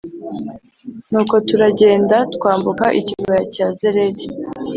[1.11, 4.25] nuko turagenda twambuka ikibaya cya zeredi